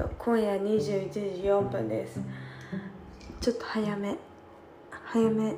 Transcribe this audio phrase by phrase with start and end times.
[0.00, 2.20] と今夜21時4分です。
[3.40, 4.16] ちょっと早め。
[4.90, 5.54] 早め。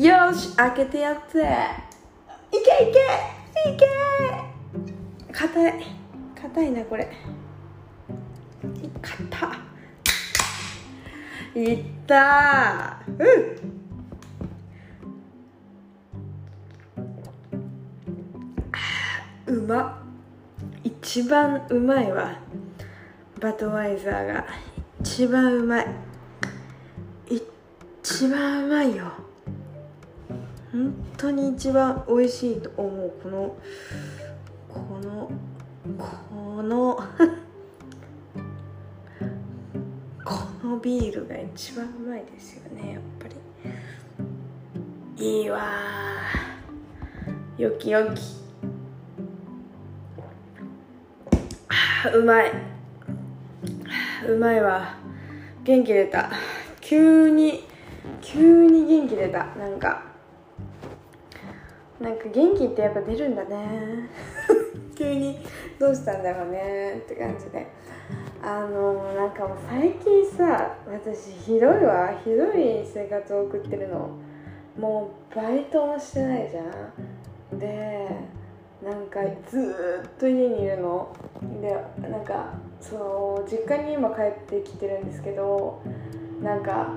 [0.00, 1.38] よし開けてやって
[2.50, 3.70] いけいけ。
[3.70, 3.86] いけ。
[5.32, 5.86] 硬い。
[6.40, 7.08] 硬いなこれ。
[9.00, 9.56] 硬
[11.54, 13.00] いった。
[19.46, 19.56] うん。
[19.56, 20.02] うま。
[20.82, 22.38] 一番うまいわ。
[23.44, 24.46] バトワイザーが
[25.02, 25.86] 一番うまい。
[27.28, 29.04] 一番うまいよ。
[30.72, 33.12] 本当に一番美味しいと思う。
[33.22, 33.54] この
[34.66, 35.30] この
[36.30, 36.96] この
[40.24, 40.34] こ
[40.66, 45.22] のビールが一番うまいですよねやっぱり。
[45.22, 45.60] いいわ
[47.58, 48.22] よきよき。
[52.06, 52.73] あうまい。
[54.26, 54.96] うまいわ。
[55.64, 56.30] 元気出た。
[56.80, 57.64] 急に
[58.22, 59.46] 急に元気出た。
[59.56, 60.02] なんか
[62.00, 64.08] なんか元気ってやっぱ出るんだね。
[64.96, 65.38] 急に
[65.78, 66.96] どうしたんだろうね。
[66.96, 67.66] って感じで。
[68.42, 72.12] あのなんかもう最近さ私ひどいわ。
[72.24, 74.10] ひどい生活を送ってるの。
[74.78, 76.62] もうバイトもしてないじゃ
[77.54, 77.58] ん。
[77.58, 78.08] で
[78.82, 81.08] なんかずっと家にいるの。
[81.60, 81.76] で
[82.08, 82.54] なんか
[82.90, 85.80] その実家に今帰ってきてるんですけど
[86.42, 86.90] なんか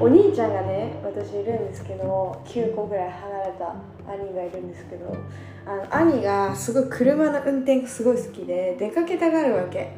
[0.00, 3.76] お兄ちゃんがね私いるんですけど9個ぐらい離れた
[4.12, 5.16] 兄がいるんですけど
[5.64, 9.92] あの兄がすごい車の運転がすごい好きで出かけたがるわけ。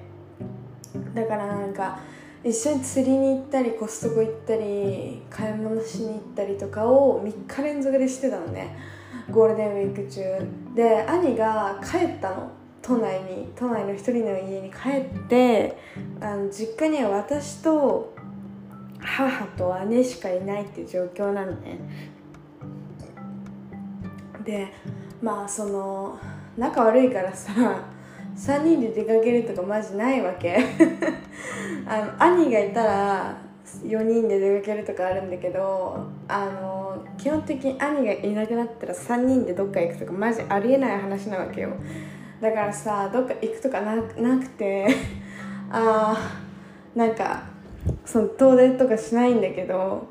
[1.14, 1.98] だからなんか
[2.44, 8.77] 一緒に釣りに行ったりコストコ行ったり買い物しに行ったりとかを3日連続でしてたのね。
[9.30, 10.20] ゴールデンウィーク中。
[10.74, 12.64] で兄が帰ったの。
[12.86, 15.78] 都内に都内の一人の家に帰って
[16.20, 18.14] あの実家には私と
[19.00, 21.78] 母と姉しかいないっていう状況なのね。
[24.44, 24.68] で
[25.23, 26.18] まあその
[26.58, 27.52] 仲悪いからさ
[28.36, 30.58] 3人で出かけるとかマジないわけ。
[31.89, 33.39] あの兄がいたら
[33.83, 41.70] 4人で出かけるとかあるんだけどあの基本的に兄がいなくなったら3人でどっか行くとかマジありえない話なわけよ。
[42.44, 44.86] だからさどっか行くとかななくて
[45.72, 47.44] あーなんか
[48.05, 50.06] その遠出とかしないんだけど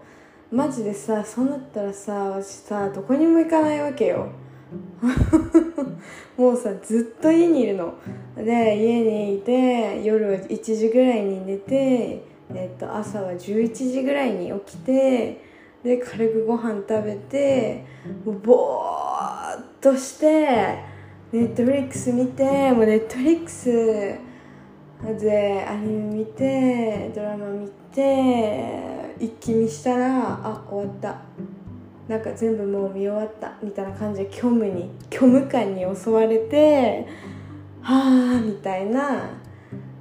[0.51, 4.29] マジでさそうなったらさ私さどこにも行かないわけよ。
[6.35, 7.93] もうさずっと家にいるの。
[8.35, 12.23] で家にいて夜は1時ぐらいに寝て、
[12.55, 15.39] えっと、朝は11時ぐらいに起きて
[15.83, 17.85] で軽くご飯食べて
[18.25, 20.92] もうボーっとして
[21.33, 23.65] ネットフリックス見てもうネットフリックス
[25.19, 31.21] でアニメ見てドラマ見て一気見したらあ終わった。
[32.07, 33.57] なんか全部もう見終わった。
[33.63, 37.07] みたいな感じで虚無に虚無感に襲われて
[37.81, 39.31] はあみたいな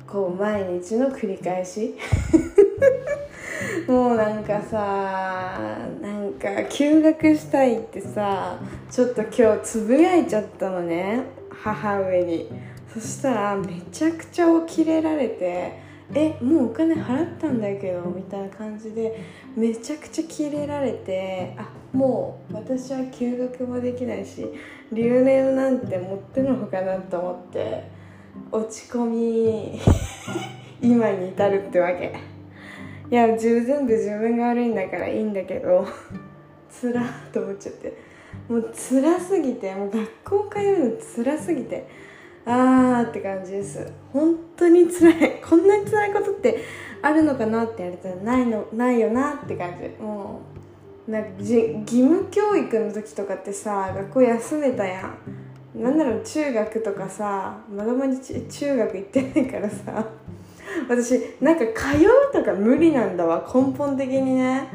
[0.06, 1.94] こう毎日の繰り返し。
[3.86, 5.68] もうなんかさ
[6.00, 8.58] なんか休学したいってさ
[8.90, 12.72] ちょっと今日つぶやいちゃったのね母上に。
[12.92, 15.78] そしたらめちゃくちゃ起きれられて
[16.14, 19.18] えもうお金払ったんだけどみたいな感じで
[19.56, 24.46] めちゃくちゃキレられてあもう私は休学もできないし
[24.92, 27.84] 留年なんて持ってのほかなと思って
[28.50, 29.80] 落ち込み
[30.82, 32.31] 今に至るってわけ。
[33.12, 35.86] いや全部自分が悪いんだからいいんだけど
[36.70, 37.92] つらと思っちゃって。
[38.48, 41.86] もう辛すぎてもう学校通うの辛すぎて
[42.46, 43.86] あーって感じです。
[44.14, 45.40] 本当に辛い。
[45.46, 46.56] こんなに辛いことって
[47.02, 50.02] あるのかなって言われたらないのないよなって感じ。
[50.02, 50.40] も
[51.06, 55.02] うなんか義務教育の時とかってさ学校休めたや
[55.76, 55.82] ん。
[55.82, 60.21] なんだろう中学とかさまだまに中学行ってないからさ。
[60.88, 64.68] 私なんか通うとか無理なんだわ根本的にね。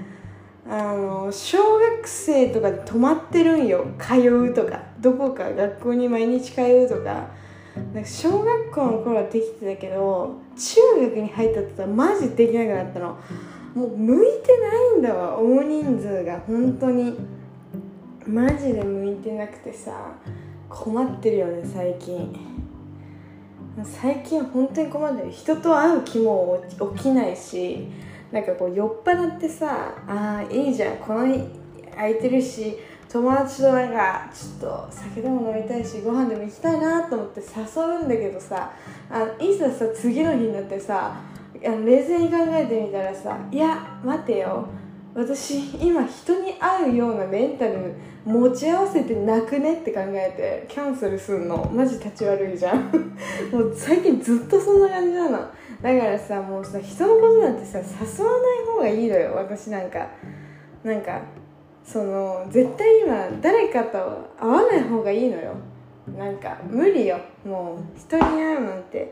[0.70, 3.86] あの小学生とかで泊まってるんよ。
[3.98, 4.84] 通うとか。
[5.00, 7.28] どこか学校に毎日通うとか。
[7.94, 13.18] なんか小学校の頃はできてたけど中学に入ったってマジできなくなったの。
[13.76, 16.40] もう向いてないんだわ大人数が。
[16.48, 17.18] 本当に。
[18.28, 20.12] マジで向いてなくてさ
[20.68, 22.36] 困ってるよね最近。
[23.84, 26.64] 最近本当に困ってる人と会う気も
[26.96, 27.88] 起きないし
[28.32, 31.20] なんかこう酔っ払ってさああいいじゃんこの
[31.96, 32.76] 空いてるし
[33.10, 38.74] 友達となんかちょっと酒でも飲みたいしご飯でも行きたいなと思って誘うんだけどさ
[39.10, 41.16] あいざさ次の日になってさ
[41.62, 44.68] 冷静に考えてみたらさいや待てよ。
[45.18, 51.68] 私今人に会うようなメンタル持ち合わせてなくねって考えてキャンセルすんの。
[51.74, 52.92] マジ立ち悪いじゃん。
[53.52, 55.40] もう最近ずっとそんな感じなの。
[55.40, 55.48] だ
[56.00, 60.08] からさもうさ人のことなんてさ誘わない方がいいのよ私なんか。
[60.84, 61.20] なんか
[61.84, 63.98] その絶対今誰かと
[64.40, 65.54] 会わない方がいいのよ。
[66.16, 67.18] なんか無理よ。
[67.44, 69.12] もう人に会うなんて。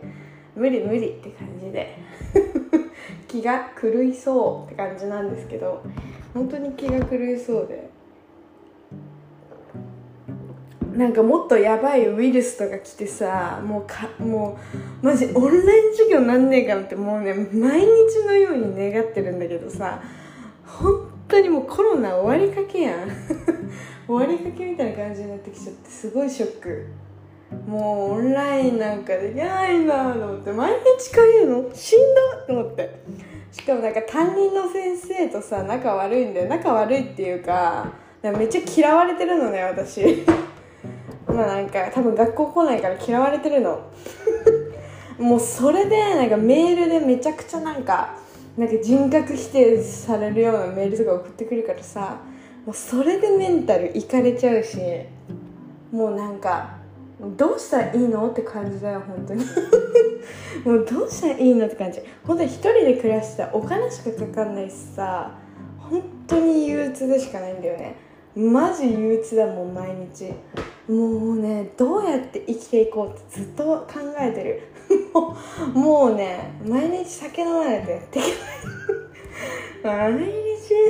[0.55, 1.97] 無理無理って感じで。
[3.35, 5.83] 気が狂いそうって感じなんですけど
[6.33, 7.93] 本当に気が狂いそうで。
[10.95, 14.57] なんかもっとやばいウイルスとか来てさもうかも
[15.03, 20.01] うマジオンライン授業なんねえかなってもうね毎日のように願ってるんだけどさ
[20.65, 23.09] 本当にもうコロナ終わりかけやん。
[24.07, 26.85] 終わりかけみたいな感じになってきちゃってすごいショック。
[27.67, 31.75] もうオンラインなんかできないなと思って毎日通うの？
[31.75, 31.99] しん
[32.47, 32.99] どと思って。
[33.51, 36.49] しかもなんか担任の先生とさ仲悪いんだよ。
[36.49, 40.25] 仲悪いっていうかめっちゃ嫌われてるのね私。
[41.27, 43.79] まあなんか多分学校来ないから嫌われてるの。
[45.17, 48.15] もうそれでなんかメールでめちゃくちゃなんか
[48.57, 52.17] なんか人格否定されるようなメールとか送ってくるからさ
[52.65, 54.77] もうそれでメンタルいかれちゃうし
[55.91, 56.84] もうなんか
[57.19, 58.29] どうしたらいいの？
[58.29, 59.45] って感じだよ本当に。
[60.65, 62.01] もうどうしたらいいのって感じ。
[62.25, 65.31] 本当に一人で暮らしてたらお金しかかかんないしさ
[65.77, 67.95] 本当に憂鬱でしかないんだよね。
[68.35, 70.33] マジ憂鬱だもん毎日。
[70.87, 74.61] もうねどうやって生きていこうってずっと考えてる。
[75.73, 78.21] もうね毎日酒飲まないとやってい
[79.81, 80.33] けない毎日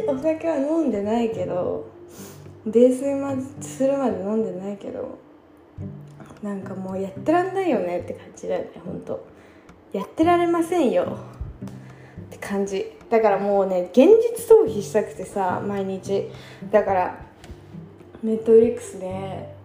[0.08, 1.86] お酒は飲んでないけど
[2.66, 2.96] 泥酔
[3.62, 5.18] するまで飲んでないけど
[6.46, 9.26] なんかもうやってらんないよねって感じだよねほんと
[9.92, 11.18] やってられませんよ。
[12.28, 12.92] って感じ。
[13.10, 16.30] だからもうね現実逃避したくてさ毎日。
[16.70, 17.20] だから
[18.22, 19.56] ネットフリックスで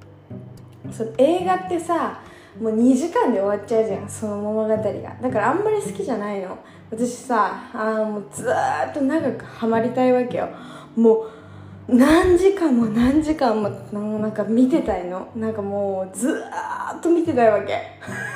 [0.90, 2.22] その映画ってさ
[2.58, 4.82] もう2時間で終わっちゃうじゃんその物語が。
[4.82, 6.58] だからあんまり好きじゃないの。
[6.90, 10.48] 私さあもうずっと長くハマりたいわけよ。
[10.96, 11.30] もう
[11.92, 13.68] 何時間も何時間も
[14.18, 15.28] なんか見てたいの。
[15.34, 17.78] なんかもうずーっと見てたいわけ。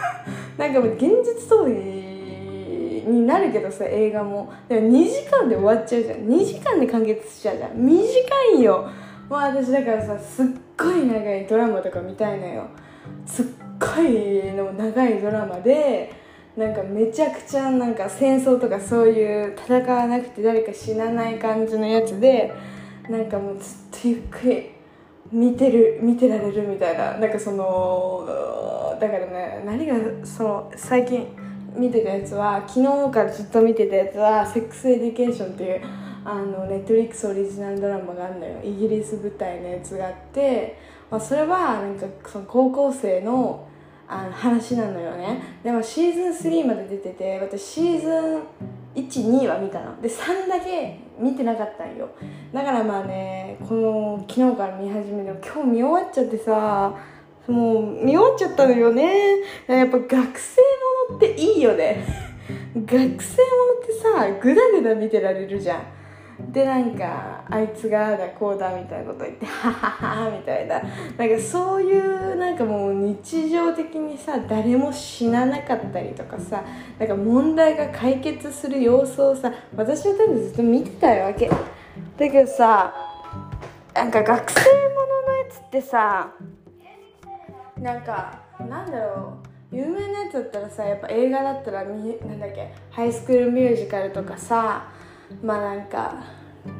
[0.58, 4.52] なんかもう現実逃避になるけどさ映画も。
[4.68, 6.18] でも2時間で終わっちゃうじゃん。
[6.26, 7.70] 2時間で完結しちゃうじゃん。
[7.76, 8.08] 短
[8.56, 8.88] いよ。
[9.28, 10.46] もう私だからさすっ
[10.76, 12.64] ごい長いドラマとか見たいのよ。
[13.24, 13.46] すっ
[13.78, 16.12] ごいの長いドラマで
[16.56, 22.52] なんかめちゃくちゃなんか戦争とかそういう戦わなくて誰か死なない感じのやつで
[23.08, 24.70] なんかもうずっとゆっくり
[25.32, 28.26] 見てる見てられるみたいななんかその
[29.00, 31.26] だからね何がその最近
[31.74, 35.80] 見てたやつは昨日からずっと見てたやつは「Sex Education」っていう
[36.24, 38.60] あのネットリックスオリジナルドラマがあるのよ。
[38.62, 40.78] イギリス舞台のやつがあって、
[41.10, 43.68] まあ、それはなんかその高校生の
[44.06, 45.42] あの話なのよね。
[45.62, 48.42] でもシーズン3まで出てて私シーズン
[49.02, 50.00] 12は見たの。
[50.00, 52.08] で3だけ見てなかったんよ。
[52.52, 56.94] だからまあねこの昨日から見始めて今日見終わっちゃってさ
[57.48, 59.40] もう見終わっちゃったのよね。
[59.66, 60.60] やっぱ学生
[61.10, 62.04] ものっていいよね。
[62.74, 63.20] 学生ものっ
[63.86, 65.82] てさグダグダ見てられるじゃん。
[66.50, 70.80] でなんかあいつがだこうだみたいなこと言ってハハハみたいな。
[70.80, 76.64] なんかそういうなんかもう日常的にさ誰も死ななかったりとかさ
[76.98, 81.48] なんか問題が解決する様子をさ私は多分ずっと見てたわけ。
[81.48, 81.56] だ
[82.18, 82.92] けどさ
[83.94, 86.32] なんか学生もののやつってさ
[87.78, 89.48] なんかなんだろう。
[89.74, 94.86] 有名なやつだったらさやっぱ映画だったらなんだっけハイスクールミュージカルとかさ
[95.42, 96.24] まあなんか、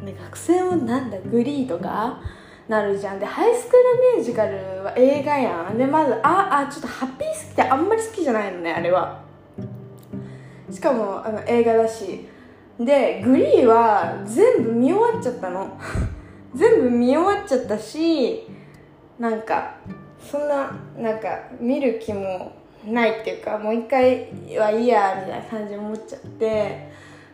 [0.02, 2.20] ね、学生もなんだグリーとか
[2.68, 3.20] なるじゃん。
[3.20, 5.76] でハイスクールミュージカルは映画やん。
[5.76, 9.22] でまずああちょっとハッピー好きってあんまり好きじゃないのねあれは。
[10.70, 12.26] しかもあの映画だし。
[12.78, 15.78] でグリーは全部見終わっちゃったの。
[16.54, 18.48] 全部見終わっちゃったし
[19.18, 19.74] なんか
[20.20, 22.52] そんななんか見る気も
[22.86, 26.88] ないっていうかもう一回はいいやみたいな感じ思っちゃって。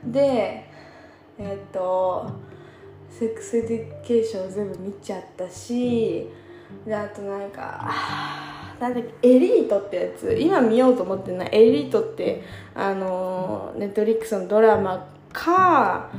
[0.05, 0.70] で
[1.41, 2.31] えっ、ー、と
[3.09, 6.29] Sex Education 全部見ちゃったし
[6.87, 7.91] であとなんか
[8.79, 10.37] なんだっけ Elite ってやつ。
[10.39, 12.43] 今見ようと思ってるのは Elite って
[12.75, 16.11] あの Netflix のドラマか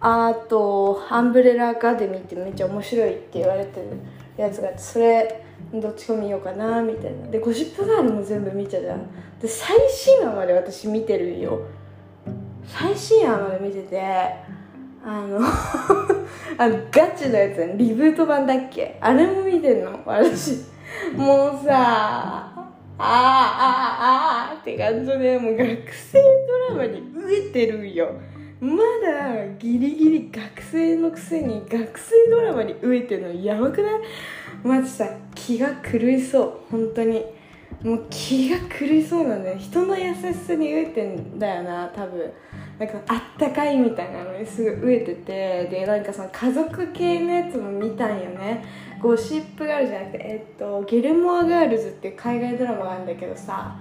[0.00, 3.88] あと「アンブレラ・アカデミー」ってめっちゃ面白いって言われてる
[4.36, 7.26] やつがあってそれどっちか見ようかなみたいな。
[7.28, 9.00] でゴシップガールも全部見ちゃうじゃん
[9.40, 11.60] で最新話まで私見てるよ。
[12.66, 14.02] 最新話まで見てて
[15.04, 15.38] あの
[16.56, 18.96] あのガチのやつリブート版だっけ？
[19.00, 20.00] あれも見てんの？
[20.06, 20.64] 私。
[21.16, 22.54] もうさあ
[22.96, 23.02] ああ
[24.50, 26.18] ああって感じでもう学生
[26.70, 28.12] ドラマに飢えてるよ。
[28.60, 34.00] まだギリギリ学生のくせに学生ドラマに飢えてるのやばくない？
[34.62, 36.52] マジさ気が狂いそう。
[36.70, 37.24] 本当に。
[37.82, 42.32] もう気が狂いそうなんだよ人の優しさに飢えてんだよな多分。
[42.78, 48.64] なんかあったかいみたいなのにすごい飢えててでなんかその家族系のやつも見たんよね。
[49.00, 53.76] ゴシップガールじゃなくてえっとゲルモアガールズっていう海外ドラマがあるんだけどさ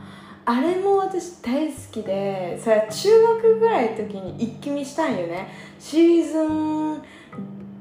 [0.46, 5.48] あれも私大好きでさ中学ぐらいの時に一気見したんよね。
[5.80, 7.02] シーズン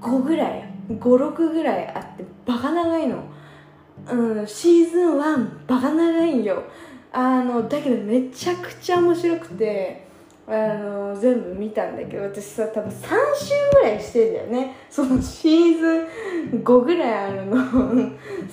[0.00, 3.22] 5ぐらい56ぐらいあってバカ長いの。
[4.10, 6.62] うんシーズン1バカ長いんよ。
[7.12, 10.01] あのだけどめちゃくちゃ面白くて
[10.46, 12.92] あの全部見たんだけど私さ多分3
[13.36, 14.76] 週ぐらいしてんだよね。
[14.90, 17.56] そのシーズン5ぐらいあるの。
[17.56, 18.16] 3
[18.48, 18.50] 週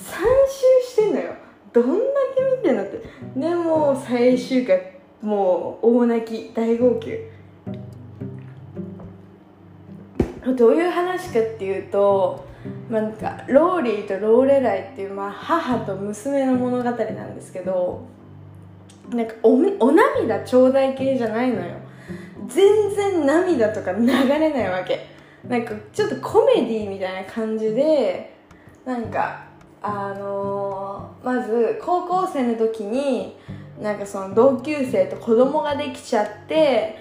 [0.87, 1.33] してんのよ。
[1.73, 1.95] どんだ
[2.35, 3.01] け見てんのって。
[3.35, 7.17] でも最終回もう大泣き大号泣
[10.55, 12.45] どういう話かっていうと、
[12.89, 18.05] まあ、なんかローリーとローレライっていう、まあ、母と娘の物語なんですけど
[19.09, 21.75] なんかおお涙ちょうだい系じゃないのよ。
[22.47, 25.07] 全然涙とか流れないわけ。
[25.47, 28.35] なんかちょっとコメディみたいな感じで
[28.85, 29.45] なんか
[29.81, 33.37] あのー、まず高校生の時に
[33.81, 36.97] なんかその同級生と子供ができちゃって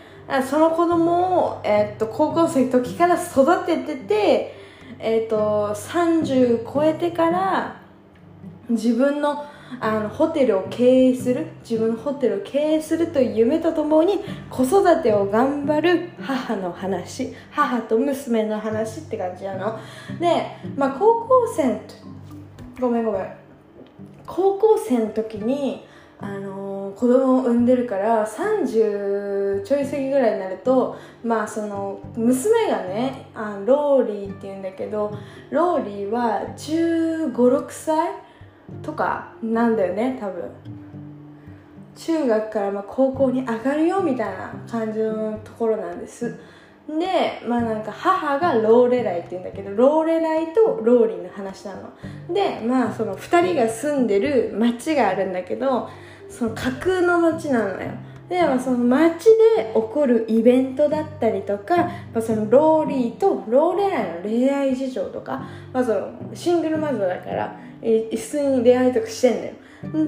[0.49, 4.55] その子供を、えー、っと高校生の時から育ててて、
[4.99, 7.81] えー、っと30超えてから
[8.69, 9.45] 自分の
[9.81, 14.21] あのホテルを経営する自分のホテルを経営するという夢とともに
[14.51, 19.79] 子育てを頑張る母の話母と娘の話って感じなの。
[20.19, 20.47] で、
[20.77, 21.81] まあ、高校生
[22.81, 23.33] ごめんごめん
[24.27, 25.87] 高校生の時に
[26.21, 35.17] あのー、子供を産んでるから30ちょい過ぎぐらいになるとまあその娘がねあローリーっていうんだけど
[35.51, 38.28] ローリーは1 5 6歳
[38.83, 40.51] とかなんだよね多分。
[41.95, 46.39] 中学からま高校に上がるよみたいな感じのところなんです。
[46.89, 51.91] でまあなんか母がローレライって言うんだけどローレライとローリンの話なの。
[52.33, 55.91] でまあその2人が住んでる町があるんだけど
[56.31, 57.91] その架空の町なのよ。
[58.29, 59.25] で、まあ、その街
[59.57, 69.55] で起こるイベントだったりとか、まあ、そのローリーとローレライの恋愛事情とか、まあ、そのシングルマザーだから一緒に恋愛とかしてんだよ。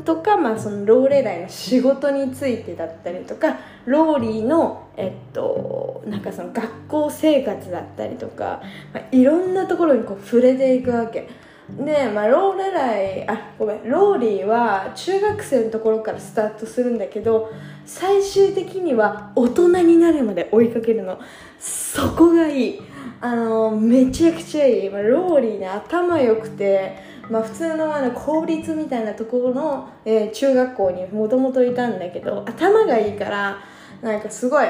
[0.04, 8.60] とか、まあ、そのローレライの仕事についてだったりとかローリーの、えっと、なんかその学校生活だったりとか、
[8.92, 11.28] まあ、いろんなところにこう触れていくわけ。
[11.78, 17.52] で、まあ、ローレライあごめんローリーは中学生のところからスタートするんだけど
[17.86, 21.18] 最終的には大人になるまで追いかけるの。
[21.58, 22.80] そこがいい。
[23.20, 33.58] あのめちゃくちゃいい、まあ、ローリーね頭良くてまあ、普通のあの公立みたいなところの、えー、中学校にもともといたんだけど頭がいいから
[34.02, 34.66] なんかすごい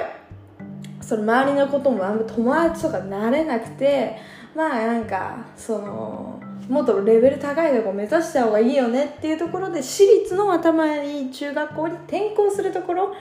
[1.00, 4.18] その周りのこともあんま友達とかなれなくて
[4.54, 13.14] まあなんかそのもっとレベル高いとこ目指した方がいいよねっていうところで私立の頭いい中学校に転校するところ、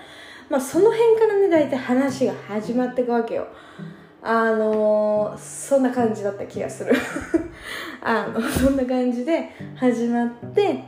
[0.50, 3.48] まあ、その辺からね大体話が始まっていくわけよ。
[4.22, 6.94] あのそんな感じだった気がする。
[8.02, 10.84] あのそんな感じで始まって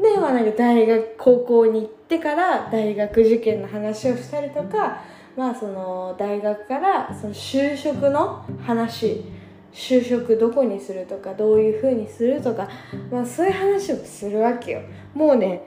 [0.00, 5.02] で、まあ、なんか大学高校に行ってから大学受験の話をしたりとか、
[5.36, 9.24] まあ、その大学からその就職の話
[9.72, 12.68] 就職どこにするとかどういうふうにするとか、
[13.10, 14.80] まあ、そういう話をするわけよ。
[15.14, 15.62] もうね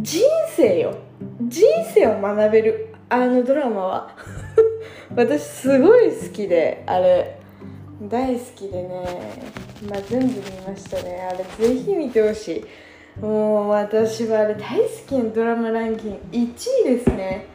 [0.00, 0.94] 人生よ。
[1.42, 4.16] 人生を学べるあのドラマは。
[5.14, 7.38] 私すごい好きであれ。
[8.02, 9.40] 大好きでね、
[9.88, 11.28] まあ、全部見ましたね。
[11.30, 12.64] あれぜひ見てほし
[13.18, 13.20] い。
[13.20, 16.54] もう私はあれ大好きなドラマランキング1
[16.86, 17.46] 位ですね。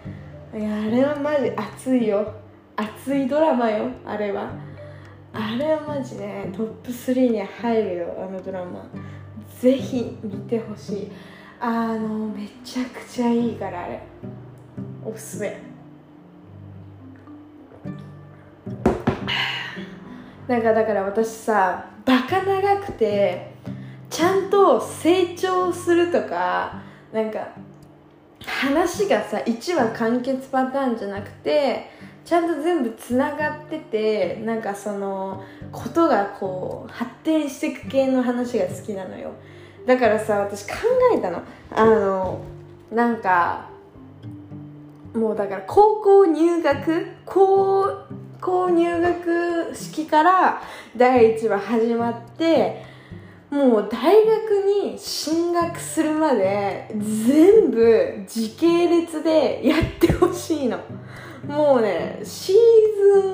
[0.57, 2.33] いやあれはマジ熱いよ。
[2.77, 4.68] 熱いドラマよあれは。
[5.33, 8.85] あれはマジねトップ3に入るよあのドラマ。
[9.59, 11.11] ぜひ見てほしい。
[11.59, 14.01] あのめちゃくちゃいいからあれ。
[15.05, 15.69] おすすめ。
[20.47, 23.51] なんかだから私さバカ長くて
[24.09, 26.81] ちゃんと成長するとか
[27.13, 27.49] なんか
[28.43, 31.91] 話がさ1話完結パターンじゃなくて
[32.29, 39.31] ちゃんと全部つながっててなんかそのことがこう発展していく系の話が好きなのよ。
[39.87, 40.75] だからさ私考
[41.11, 41.41] えたの。
[41.71, 42.39] あの
[42.91, 43.67] なんか
[45.15, 47.07] もうだから高校入学？
[47.25, 47.97] 高
[48.39, 50.61] 校入学式から
[50.95, 52.85] 第1話始まって
[53.49, 60.79] もう大学に進学するまで全部時系列でやってほしいの。
[61.47, 62.55] もうねシー
[63.13, 63.27] ズ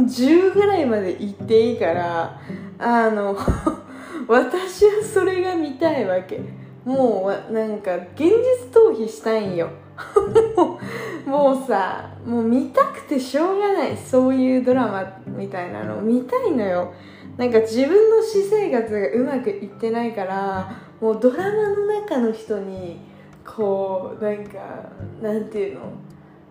[0.00, 2.40] ン10ぐらいまで行っていいから
[2.78, 3.36] あの
[4.26, 6.40] 私はそれが見たいわけ。
[6.84, 8.28] もうなんか現実
[8.70, 9.68] 逃避したいんよ。
[11.26, 13.96] もうさもう見たくてしょうがない。
[13.96, 16.92] そういうドラマみたいなの見たいのよ。
[17.36, 20.70] なんか自分の私生活がうまくいってないから
[21.00, 23.00] もうドラマの中の人に
[23.44, 24.58] こうなんか
[25.20, 25.80] なんていうの？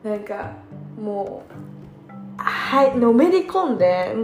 [0.04, 0.52] なんか
[1.04, 1.54] もう
[2.38, 4.16] はいのめり込んで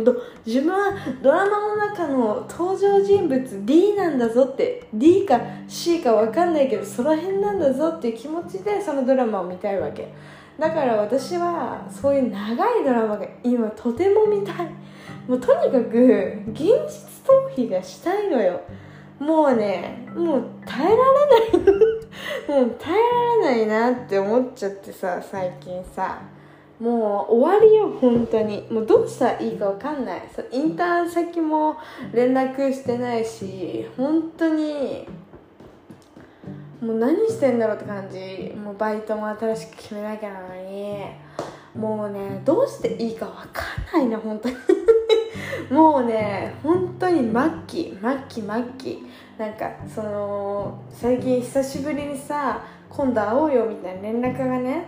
[0.46, 10.12] 自分はドラマの中の登場人物 D なんだぞって D か C か分かんないけどその辺なんだぞっていう気持ちでそのドラマを見たいわけ。
[10.58, 14.68] だから私はそういう長いドラマが今とても見たい。
[15.28, 18.62] もうとにかく現実逃避がしたいのよ。
[19.20, 21.60] もうねもう耐えられ
[22.56, 22.62] ない。
[22.66, 26.20] もう耐えられないなって思っちゃってさ最近さ。
[26.80, 28.66] もう終わりよ本当に。
[28.72, 30.22] もうどうしたらいいか分かんない。
[30.34, 31.78] そインターン先も
[32.14, 35.06] 連絡してないし本当に
[36.82, 38.54] もう何してんだろうって感じ。
[38.56, 41.04] もうバイトも新しく決めなきゃなのに。
[41.76, 43.62] もうねどうしていいか分か
[43.98, 44.56] んないね本当に。
[45.70, 49.06] もうね本当に末期末期末期。
[49.38, 54.86] なんかその最近久しぶりにさ今度会おうよみたいな連絡がね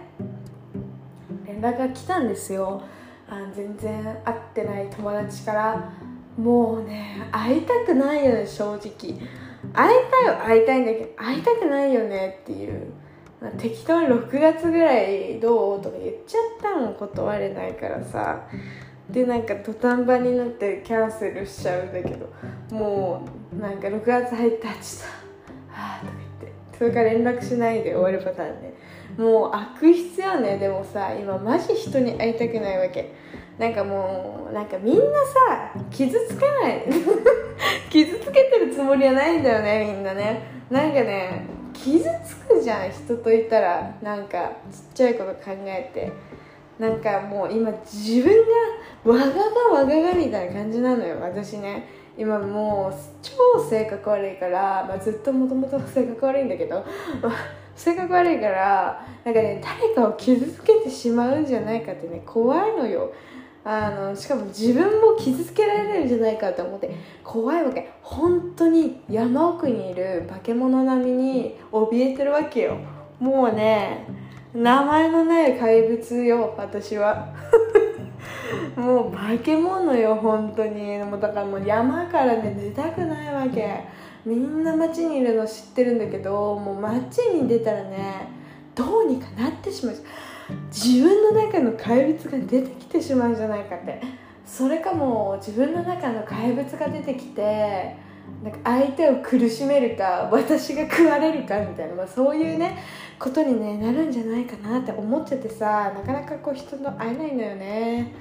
[1.61, 2.81] 連絡が来たんですよ。
[3.29, 5.91] あ全然会ってない友達から。
[6.37, 8.81] もうね会いたくないよね正直。
[8.81, 8.97] 会い
[9.73, 12.91] たいよ会いたいんだけど会いたくないよねっていう。
[13.57, 18.47] 適当に6月ぐらいどうとか言っちゃったもん断れないからさ。
[19.09, 22.29] でなんか土壇場になってキャンセルしちゃうんだけど
[22.69, 25.09] もうなんか6月入ったちょっ
[25.67, 28.73] とはあとか言ってそれから連絡しないで終わるパターンで
[29.21, 30.57] もう悪質よね。
[30.57, 33.13] でもさ今マジ人に会いたくないわけ。
[33.59, 36.85] なんかもうなんかみんなさ傷つけない。
[37.91, 40.41] 傷つけてるつもりはないんだよねみんなね。
[40.71, 43.95] なんかね傷つくじゃん人といたら。
[44.01, 46.11] なんかちっちゃいこと考えて。
[46.79, 48.35] なんかもう今自分
[49.05, 51.87] がわががわががみたいな感じなのよ私ね。
[52.17, 56.83] 今もう超性格悪いから、まあ、ずっともともと性格悪いんだけど。
[57.81, 63.11] 性格悪いからなんかね誰かを傷つけてしまうんじゃないかってね怖いのよ。
[63.63, 67.91] あのしかも自分も傷つけられるんじゃないかと思って怖いわけ。
[68.03, 72.77] 本当に山奥にいる化け物並みに怯えてるわけよ。
[73.19, 74.05] もうね
[74.53, 77.33] 名前のない怪物よ私は。
[78.77, 80.99] もう化け物よ本当に。
[80.99, 83.85] もうだからもう山からね出たくないわけ
[84.25, 88.27] みんな街にいるの知ってるんだけどもう街に出たらね
[88.75, 89.95] どうにかなってしまう。
[90.67, 94.01] 自分の中の怪物が出てきてしまうんじゃないかって。
[94.45, 97.95] それかも自分の中の怪物が出てきて
[98.43, 102.77] なんか相手を苦しめるか私が食われるかみたいな、まあ、そういうね
[103.17, 108.13] ことに、ね、なるんじゃないかなって思っちゃってさなかなかこう人と会えないのよね。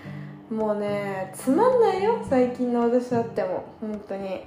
[0.51, 4.43] もうねつまんないよ最近の私だっても本当に。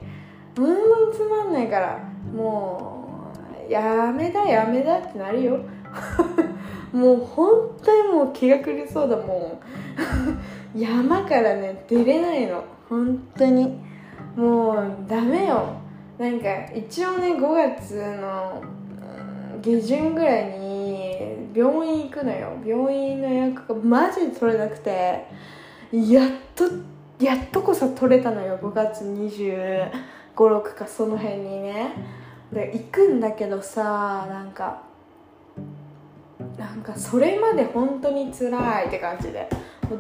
[0.56, 2.00] 本当につまんないから
[2.34, 3.32] も
[3.68, 5.60] うやめだやめだってなるよ。
[6.92, 9.60] もう本当にもう気が狂いそうだもん
[10.80, 12.64] 山からね出れないの。
[12.90, 13.80] 本当に。
[14.36, 15.64] もうダメよ。
[16.18, 18.62] なんか一応ね5月の
[19.62, 22.50] 下旬ぐらいに病院行くのよ。
[22.66, 25.26] 病院の予約がマジで取れなくて。
[25.94, 26.66] やっと
[27.24, 29.30] やっとこそ取れたのよ5月2
[30.36, 31.94] 5 6かその辺にね。
[32.52, 34.84] で行くんだけどさなんか
[36.58, 39.50] なんかそれまで本当に辛いって感じで。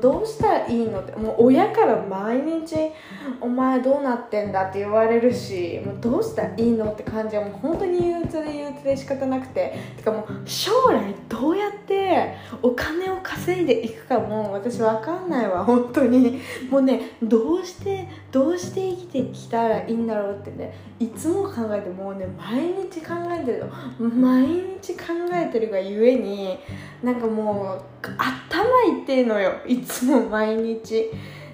[0.01, 2.75] どうしたらいいのってもう親から毎日
[3.41, 16.39] 「お前どうなってんだ」って言われるしもうどうしたらいいのって感じはもう本当に憂鬱で憂鬱で仕方なくててかもう将来どうやってお金を稼いでいくかも私分かんないわ本当に。
[16.69, 23.65] もうねどうしてどうして生きてきたらいいんだろうってねいつも考えてもうね毎日考えてる
[23.99, 24.09] の。
[24.09, 24.45] 毎
[24.81, 26.57] 日考えてるがゆえに
[27.01, 28.63] なんかもう頭
[29.03, 29.51] 痛いのよ。
[29.73, 31.09] いつも毎日。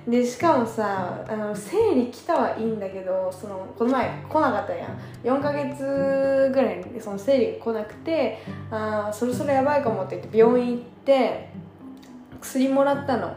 [0.08, 5.00] でしかもさあの生理来たはいいんだけどそのこの前来なかったやん。
[5.24, 8.40] 4ヶ月ぐらいその生理が来なくて
[8.72, 11.50] あそろそろやばいかもって言って病院行って
[12.42, 13.36] 薬もらったの。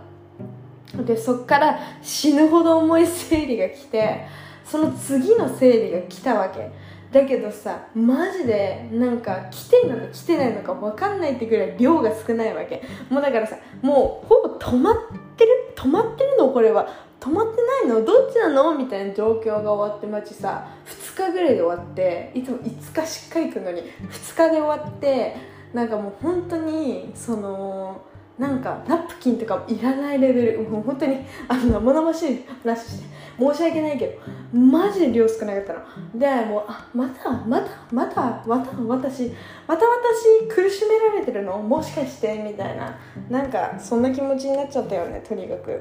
[1.04, 4.26] でそっから死ぬほど重い生理が来て
[4.64, 6.70] その次の生理が来たわけ。
[7.12, 12.82] だけどさマジでなんか来てんのか来てないのか分かんないってぐらい量が少ないわけ。
[13.10, 14.94] もうだからさもうほぼ止まっ
[15.36, 16.48] てる止まってるの？
[16.50, 16.88] これは。
[17.20, 18.04] 止まってないの？
[18.04, 18.74] どっちなの？
[18.76, 20.66] みたいな状況が終わってマジさ
[21.14, 23.82] 2日ぐらいで終わっていつも5日しっかり来るのに。
[23.82, 25.36] 2日で終わって
[25.72, 28.02] なんかもう本当にその
[28.38, 31.18] なんかナプキンとかいらないレベルもう本当に
[31.48, 33.04] あの生々しい話して
[33.38, 35.80] 申し訳ないけどマジで量少なかったの。
[36.14, 39.32] でもうあまたまたまたまた私
[39.66, 41.58] また私苦しめられてるの？
[41.58, 42.98] もしかしてみたいな。
[43.30, 45.80] なんかそんな気持ちになっちゃったよねとにかく。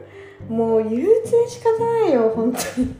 [0.49, 2.95] もう憂鬱で仕方ないよ本当に。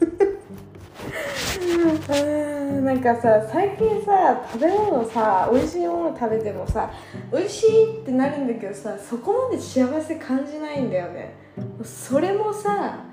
[2.25, 6.91] う んなんかさ最近さ食べ物さ美味しいもの食べてもさ
[7.31, 11.35] 美味しいってなるんだけどさそこまで幸せ感じないんだよね。
[11.83, 13.05] それもさ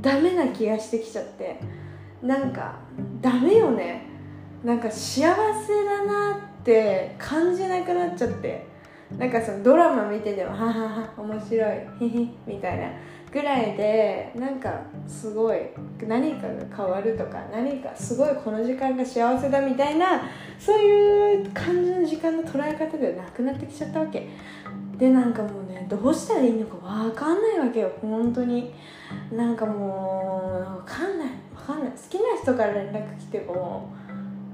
[0.00, 1.60] ダメな気がしてきちゃって。
[2.20, 2.80] なんか
[3.20, 4.08] ダメよね。
[4.64, 8.66] なんか幸せだなって感じなくなっちゃって。
[9.18, 11.86] なんかそのドラマ見ててもははは面白いへへ
[12.46, 12.88] みたいな。
[13.32, 15.58] ぐらいでなんかすごい
[16.06, 20.22] 何かが変わるとか何かすごいこの時間が幸せだみたいな
[20.58, 24.28] そういう感じの時間の捉え方ではなくなってきちゃったわけ。
[24.98, 27.58] でなんかもうねどうしたらいいのか分かんない。
[27.58, 28.74] わけよ本当に
[29.32, 31.90] なんかもう分かんない分かんない。
[31.90, 33.88] 好きな人から連絡来ても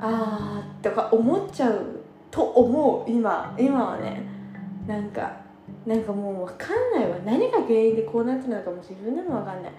[0.00, 3.54] あーとか思っちゃうと思う今。
[3.58, 4.22] 今はね。
[4.86, 5.47] なんか
[5.88, 7.16] なんかもう分かんないわ。
[7.24, 9.72] 何が原因でこうなってるのかも自分でも分かんない。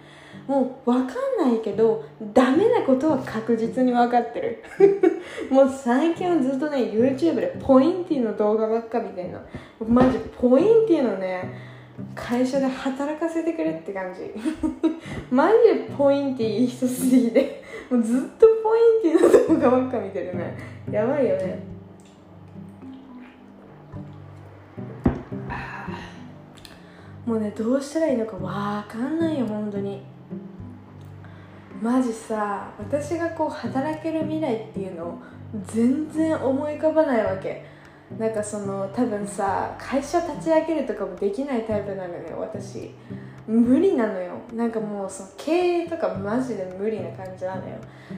[0.47, 4.63] もう分かんないけどダメなことは確実に分かってる。
[5.53, 9.39] もう最近はずっとね YouTube でポインティの動画ばっかみたいな
[9.87, 11.53] マジポインティのね
[12.15, 14.33] 会社で働かせてくれって感じ。
[15.29, 17.61] マジでポインティ一すぎて。
[17.91, 20.55] もうずっとポインティの動画ばっか見てるね。
[20.91, 21.68] やばいよね。
[27.25, 30.01] もうねどうしたらいいのかわかんないよ本当に。
[31.81, 35.19] マジさ私がこう働ける未来っていうのを
[35.65, 37.65] 全然思い浮かばないわけ。
[38.17, 42.91] なんかその多分さ会社立ち上げるとかもできないタイプなのよ私。
[43.47, 44.33] 無理なのよ。
[44.53, 47.75] なんかもうその経営とかマジで無理な感じなのよ。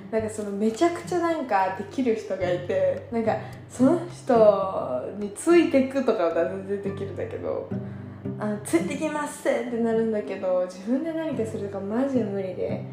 [0.09, 3.35] なんかそのめちゃくちゃなんかできる人がいてなんか
[3.69, 7.69] その人についてくとかは全然できるんだけど。
[8.41, 12.83] あついてきますってなるんだけど自分で何かするかマジで無理で。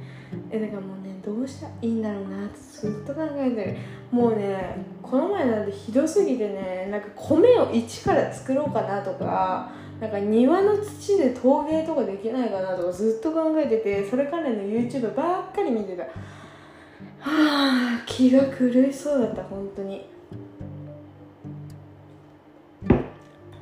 [0.51, 3.77] えだからもうねどうしたらいいんだろうなってずっと考えてる。
[4.11, 16.03] もうねこの前なんてひどすぎてねなんか米を一から作ろうかなとかなんか庭の土で陶芸とかできないかなとかずっと考えててそれ関連の YouTube ばっかり見てた。
[16.03, 16.11] は
[17.21, 20.18] あ気が狂いそうだった本当に。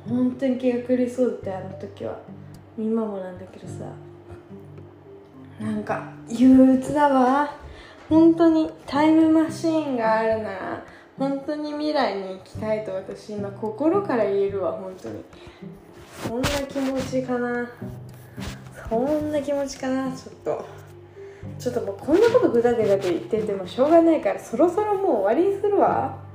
[0.07, 2.19] 本当に気が狂いそうだったあの時は。
[2.77, 3.91] 今もなんだけどさ。
[5.59, 7.55] なんか憂鬱だわ。
[8.07, 10.51] 本当にタイムマシーンがあるな。
[10.51, 10.83] ら
[11.17, 15.23] 本当に未来に行きたいと私今心から言えるわ本当に。
[16.27, 17.67] そんな気持ちかな。
[18.89, 20.65] そんな気持ちかなちょっと。
[21.59, 26.26] ちょっともうこんなことぐだぐだと言っててもしょうがないからそろそろもう終わりにするわ。